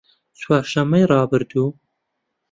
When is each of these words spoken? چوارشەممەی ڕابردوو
چوارشەممەی 0.39 1.05
ڕابردوو 1.11 1.67